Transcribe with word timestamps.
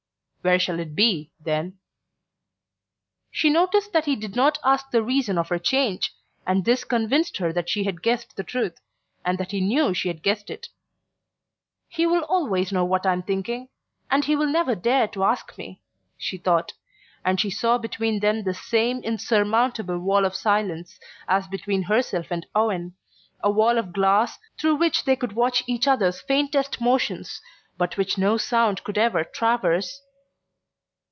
"Where 0.43 0.57
shall 0.57 0.79
it 0.79 0.95
be, 0.95 1.31
then?" 1.39 1.77
She 3.29 3.47
noticed 3.51 3.93
that 3.93 4.05
he 4.05 4.15
did 4.15 4.35
not 4.35 4.57
ask 4.63 4.89
the 4.89 5.03
reason 5.03 5.37
of 5.37 5.49
her 5.49 5.59
change, 5.59 6.11
and 6.47 6.65
this 6.65 6.83
convinced 6.83 7.37
her 7.37 7.53
that 7.53 7.69
she 7.69 7.83
had 7.83 8.01
guessed 8.01 8.35
the 8.35 8.43
truth, 8.43 8.75
and 9.23 9.37
that 9.37 9.51
he 9.51 9.61
knew 9.61 9.93
she 9.93 10.07
had 10.07 10.23
guessed 10.23 10.49
it. 10.49 10.69
"He 11.87 12.07
will 12.07 12.23
always 12.23 12.71
know 12.71 12.83
what 12.83 13.05
I 13.05 13.13
am 13.13 13.21
thinking, 13.21 13.69
and 14.09 14.25
he 14.25 14.35
will 14.35 14.47
never 14.47 14.73
dare 14.73 15.07
to 15.09 15.23
ask 15.25 15.55
me," 15.59 15.83
she 16.17 16.39
thought; 16.39 16.73
and 17.23 17.39
she 17.39 17.51
saw 17.51 17.77
between 17.77 18.19
them 18.19 18.43
the 18.43 18.55
same 18.55 18.97
insurmountable 19.03 19.99
wall 19.99 20.25
of 20.25 20.33
silence 20.35 20.99
as 21.27 21.45
between 21.47 21.83
herself 21.83 22.31
and 22.31 22.47
Owen, 22.55 22.95
a 23.43 23.51
wall 23.51 23.77
of 23.77 23.93
glass 23.93 24.39
through 24.59 24.77
which 24.77 25.03
they 25.05 25.15
could 25.15 25.33
watch 25.33 25.63
each 25.67 25.87
other's 25.87 26.19
faintest 26.19 26.81
motions 26.81 27.41
but 27.77 27.95
which 27.95 28.17
no 28.17 28.37
sound 28.37 28.83
could 28.83 28.97
ever 28.97 29.23
traverse... 29.23 30.01